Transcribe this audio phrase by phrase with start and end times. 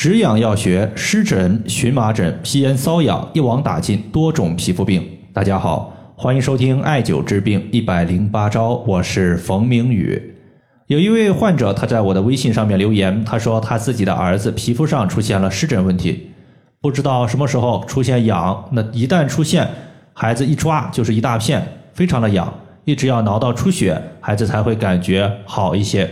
[0.00, 5.06] 止痒药学湿疹、荨麻疹、皮炎瘙痒一网打尽多种皮肤病。
[5.30, 10.34] 大家好，欢迎收听艾灸治病一百零八招，我是冯明宇。
[10.86, 16.30] 有一位患者，他在我的微信上面留言，他说他自己的儿子皮肤上出现了湿疹问题，
[16.80, 19.68] 不知道什么时候出现痒，那一旦出现，
[20.14, 21.62] 孩子一抓就是一大片，
[21.92, 22.50] 非常的痒，
[22.86, 26.08] 一直要挠到出血，孩子才会感觉好一些。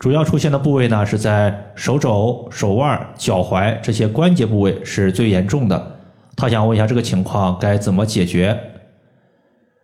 [0.00, 5.98] 主要出现的部位呢，是在手肘、手腕、脚踝这些关节部位是最严重的。
[6.34, 8.58] 他想问一下这个情况该怎么解决？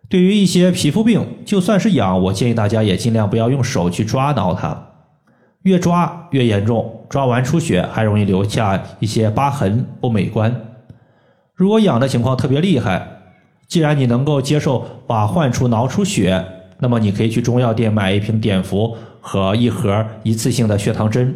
[0.09, 4.89] 对于一些皮肤病，就算是痒，我建议大家也尽量不要用手去抓挠它，
[5.65, 10.63] 越抓越严重，抓完出血还容易留下一些疤痕，不美观。
[11.55, 13.07] 如果痒的情况特别厉害，
[13.69, 16.43] 既然你能够接受把患处挠出血，
[16.79, 18.97] 那么你可以去中药店买一瓶碘伏。
[19.29, 21.35] 和一盒一次性的血糖针，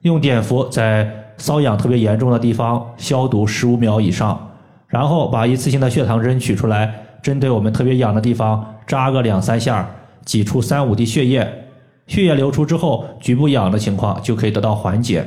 [0.00, 4.50] 用碘伏在瘙痒特别严重的地方消毒十五秒以上，
[4.88, 9.88] 然后把一次性的血糖针取出来，针对我们特别痒的地方扎个两三下，
[10.24, 11.68] 挤出三五滴血液，
[12.08, 15.24] 血液流出之后，局部痒的情况就可以得到缓解。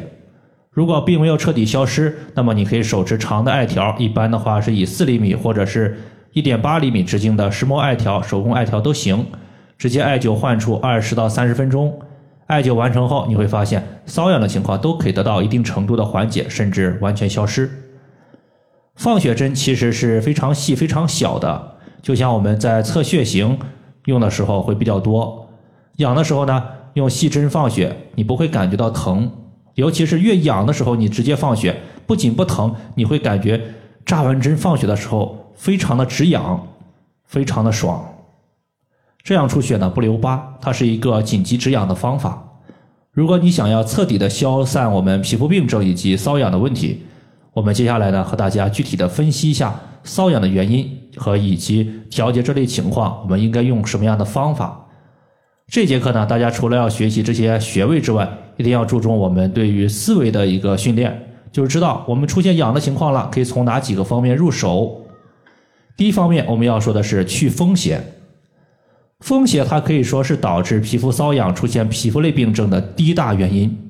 [0.70, 5.98] 如果并没有彻底消失，那么你可以手持长的艾条，一般的话是以四厘米或者是
[6.34, 9.26] 一点八厘米直径的石墨艾条、手工艾条都行。
[9.78, 12.00] 直接艾灸患处二十到三十分钟，
[12.48, 17.70] 艾灸完成后，你会发现瘙痒的情况都可以得到一定程度的缓解，甚至完全消失。
[18.96, 23.60] 放血针其实是非常细、非常小的，就像我们在测血型
[24.06, 25.48] 用的时候会比较多。
[25.98, 26.64] 痒的时候呢，
[26.96, 29.32] 用细针放血，你不会感觉到疼，
[29.76, 33.62] 尤其是越痒的时候，你直接放血，不仅不疼，你会感觉
[34.04, 36.68] 扎完针放血的时候非常的止痒，
[37.26, 38.04] 非常的爽。
[39.28, 42.42] 这样出血呢不留疤，它是一个紧急止痒的方法。
[43.12, 47.04] 如果你想要彻底的消散我们皮肤病症以及瘙痒的问题，
[47.52, 54.88] 我们接下来呢和大家具体的分析一下瘙痒的原因和以及调节这类情况，我们应该用什么样的方法。
[55.68, 61.22] 这节课呢，大家除了要学习这些穴位之外，一定要注重我们对于思维的一个训练，
[61.52, 65.06] 就是知道我们出现痒的情况了，可以从哪几个方面入手。
[65.98, 68.02] 第一方面，我们要说的是去风邪。
[69.20, 73.90] 风邪它可以说是导致皮肤瘙痒、出现皮肤类病症的第一大原因。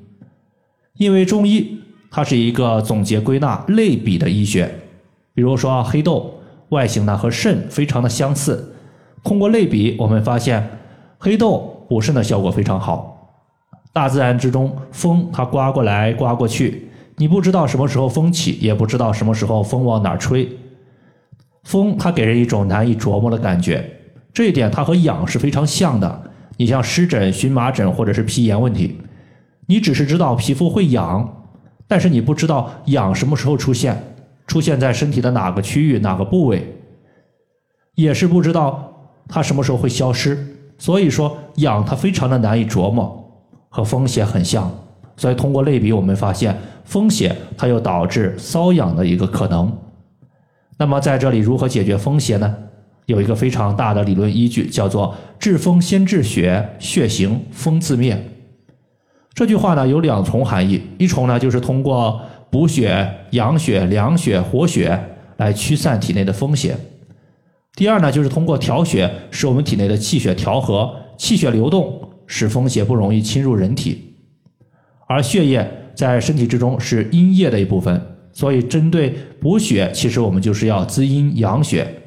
[0.94, 1.78] 因为中医
[2.10, 4.74] 它是一个总结归纳类比的医学，
[5.34, 6.34] 比如说黑豆
[6.70, 8.74] 外形呢和肾非常的相似，
[9.22, 10.68] 通过类比我们发现
[11.18, 13.14] 黑豆补肾的效果非常好。
[13.92, 20.48] 大自然之中风它刮过来刮过去，你不知道什么时候风起，也不知道什么时候风往哪吹，
[21.64, 23.97] 风它给人一种难以琢磨的感觉。
[24.32, 26.22] 这一点它和痒是非常像的。
[26.56, 28.98] 你像湿疹、荨麻疹或者是皮炎问题，
[29.66, 31.44] 你只是知道皮肤会痒，
[31.86, 33.96] 但是你不知道痒什么时候出现，
[34.46, 36.80] 出现在身体的哪个区域、哪个部位，
[37.94, 38.92] 也是不知道
[39.28, 40.56] 它什么时候会消失。
[40.78, 43.32] 所以说，痒它非常的难以琢磨，
[43.68, 44.70] 和风邪很像。
[45.16, 49.76] 所以通过类比，我们发现风邪它又导致瘙痒的一个可能。
[50.76, 52.56] 那么在这里如何解决风邪呢？
[53.08, 58.22] 有一个非常大的理论依据，叫做“治风先治血，血行风自灭”。
[59.32, 62.20] 这句话呢有两重含义，一重呢就是通过
[62.50, 65.02] 补血、养血、凉血、活血
[65.38, 66.74] 来驱散体内的风邪；
[67.76, 74.16] 第二呢就是通过调血，使我们体内的气血调和、气血流动，使风邪不容易侵入人体。
[75.06, 77.98] 而血液在身体之中是阴液的一部分，
[78.34, 81.97] 所以针对补血，其实我们就是要滋阴养血。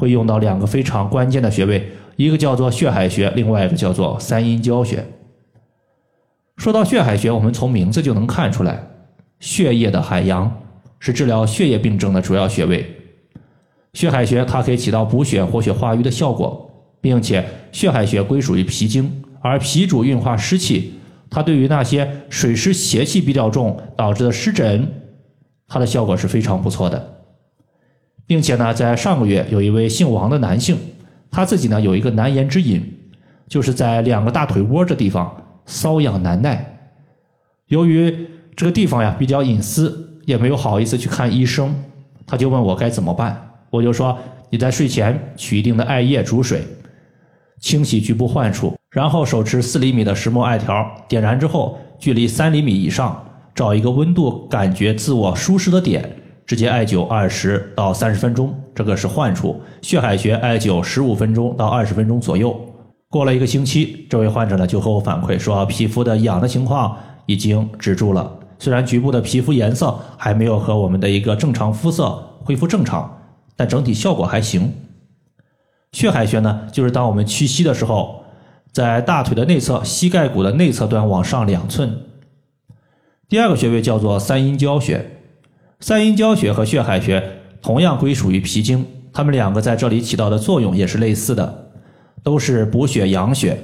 [0.00, 5.04] 会用到两个非常关键的穴位，一个叫做血海穴，另外一个叫做三阴交穴。
[6.56, 8.82] 说到血海穴，我们从名字就能看出来，
[9.40, 10.50] 血液的海洋
[10.98, 12.96] 是治疗血液病症的主要穴位。
[13.92, 16.70] 血海穴它可以起到补血、活血化瘀的效果，
[17.02, 20.94] 并且血海穴归属于脾经，而脾主运化湿气，
[21.28, 24.88] 它对于那些水湿邪气比较重导致的湿疹，
[25.68, 27.19] 它的效果是非常不错的。
[28.30, 30.78] 并且呢，在上个月有一位姓王的男性，
[31.32, 32.80] 他自己呢有一个难言之隐，
[33.48, 35.28] 就是在两个大腿窝这地方
[35.66, 36.78] 瘙痒难耐。
[37.66, 41.74] 由于这个地方呀比较隐私，也没有好意思去看医生，
[42.24, 43.50] 他就问我该怎么办。
[43.68, 44.16] 我就说
[44.48, 46.62] 你在睡前取一定的艾叶煮水，
[47.58, 53.24] 清洗局部患处，然后手持四厘米的石墨艾条，点燃之后，距离三厘米以上，
[53.56, 56.08] 找一个温度感觉自我舒适的点。
[56.50, 62.60] 直接艾灸二十到三十分钟，这个是患处血海穴艾灸十五分钟到二十分钟左右。
[63.08, 73.20] 过了一个星期，这位患者呢就和我反馈说，皮肤的痒的情况已经止住了，虽然局部的皮肤颜色还没有和我们的一个正常肤色恢复正常，
[73.54, 74.72] 但整体效果还行。
[75.92, 78.24] 血海穴呢，就是当我们屈膝的时候，
[78.72, 81.96] 在大腿的内侧膝盖骨的内侧端往上两寸。
[83.28, 85.19] 第二个穴位叫做三阴交穴，
[85.80, 87.22] 三阴交穴和血海穴
[87.62, 91.72] 同样归属于脾经，它们两个在这里起到的作用也是类似的，
[92.22, 93.58] 都是补血养血。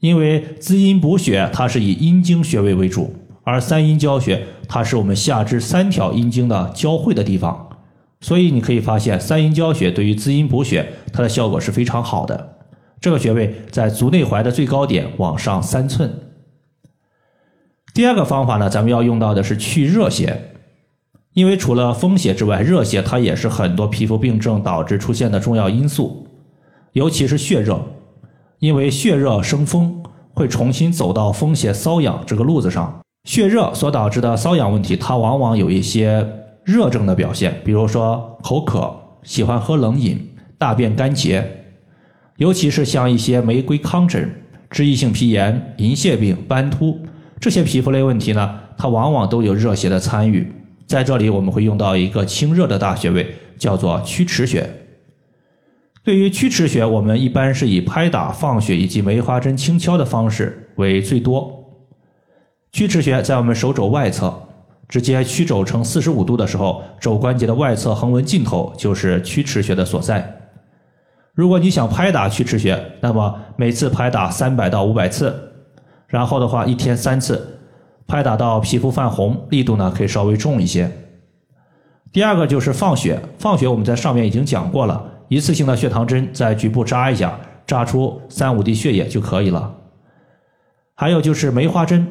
[0.00, 3.14] 因为滋阴补血，它是以阴经穴位为主，
[3.44, 7.68] 而三阴交穴它是我们下肢三条阴经的交汇的地方。
[8.22, 12.56] 所以你可以发现，三阴交穴对于滋阴补血，它的效果是非常好的。
[12.98, 16.10] 这个穴位在足内踝的最高点往上三寸。
[17.92, 20.54] 第二个方法呢，咱们要用到的是去热邪，
[21.32, 26.26] 因为除了风邪之外，热邪它也是很多皮肤病症导致出现的重要因素，
[26.92, 27.80] 尤其是血热，
[28.58, 30.02] 因为血热生风，
[30.34, 33.00] 会重新走到风邪瘙痒这个路子上。
[33.24, 36.26] 血热所导致的瘙痒问题，它往往有一些。
[36.62, 41.44] 热症的表现，比如说口渴、喜欢喝冷饮、大便干结，
[42.36, 44.30] 尤其是像一些玫瑰糠疹、
[44.68, 47.00] 脂溢性皮炎、银屑病、斑秃
[47.40, 50.52] 这些皮肤类问题呢，它往往都有热邪的参与。
[50.90, 54.68] 在这里，我们会用到一个清热的大穴位，叫做曲池穴。
[56.02, 61.64] 对于曲池穴，我们一般是以拍打、放血以及梅花针轻敲的方式为最多。
[62.72, 64.36] 曲池穴在我们手肘外侧。
[64.88, 70.40] 直接曲肘成四十五度的时候，肘关节的外侧横纹尽头就是曲池穴的所在。
[71.32, 75.52] 如果你想拍打曲池穴，那么每次拍打三百到五百次，
[76.08, 77.59] 然后的话一天三次，
[78.10, 80.90] 拍打到皮肤泛红，力度呢可以稍微重一些。
[82.10, 89.72] 第二个就是放血，放血我们在上面已经讲过了，一次性的血糖针在局部扎一下，扎出三五滴血液就可以了。
[90.96, 92.04] 还有就是梅花针。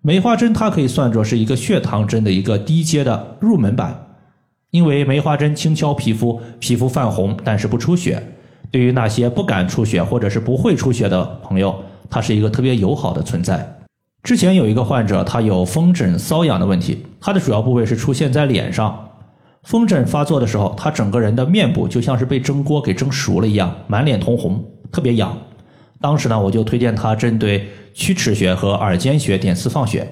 [0.00, 4.08] 梅花针它可以算作是一个血糖针的一个低阶的入门版，
[4.70, 8.20] 因为梅花针轻敲皮肤，皮肤泛红，但是不出血。
[8.72, 11.74] 对于那些不敢出血或者是不会出血的朋友，
[12.10, 13.77] 它是一个特别友好的存在。
[14.28, 19.08] 之前有一个患者，他有风疹瘙痒的问题，他的主要部位是出现在脸上。
[19.62, 25.34] 风疹发作的时候，他整个人的面部就像是被蒸锅给蒸熟了一样，满脸通红，特别痒。
[25.98, 30.06] 当时呢，我就推荐他针对曲池穴和耳尖穴点刺放血，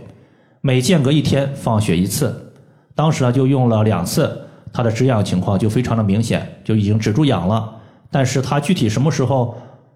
[0.63, 2.55] 每间隔一天放血一次。
[2.95, 7.71] 当时呢，就用了两次，他的止痒情况就非常的明显，就已经止住痒了。
[8.11, 9.55] 但是他具体什么时候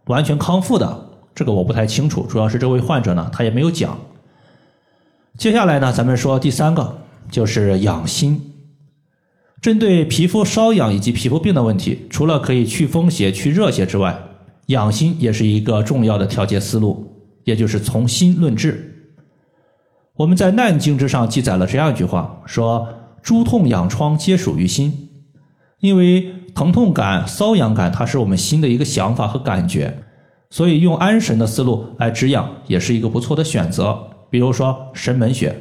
[0.08, 2.26] 完全康复的，这个我不太清楚。
[2.28, 3.96] 主要是这位患者呢，他也没有讲。
[5.40, 6.98] 接下来呢，咱们说第三个，
[7.31, 8.52] 就是养心。
[9.62, 14.20] 针对皮肤瘙痒以及皮肤病的问题，除了可以去风邪、去热邪之外，
[14.66, 19.14] 养心也是一个重要的调节思路，也就是从心论治。
[20.16, 22.87] 我们在《难经》之上记载了这样一句话：说
[23.22, 25.08] 诸痛痒疮皆属于心。
[25.78, 30.02] 因为疼痛感、瘙痒感，它是我们心的一个想法和感觉，
[30.50, 34.06] 所以用安神的思路来止痒也是一个不错的选择。
[34.30, 35.54] 比如说神门穴，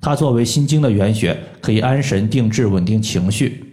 [0.00, 3.64] 它作为心经的原穴，可以安神定志、稳定情绪。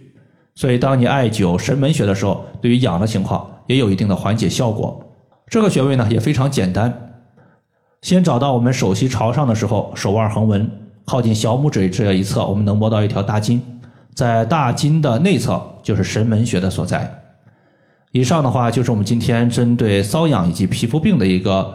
[0.54, 3.50] 所以当你艾灸神门穴的时候，对于痒的情况。
[3.66, 5.02] 也有一定的缓解效果。
[5.46, 6.92] 这个穴位呢也非常简单，
[8.02, 10.70] 先找到我们手膝朝上的时候，手腕横纹
[11.06, 13.62] 靠近小拇指这一侧，我们能摸到一条大筋，
[14.12, 17.10] 在大筋的内侧就是神门穴的所在。
[18.12, 21.74] 以上的话就是我们今天针对瘙痒以及皮肤病的一个